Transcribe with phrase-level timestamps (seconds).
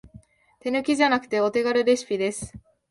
[0.59, 2.53] 手抜きじゃなくてお手軽レシピです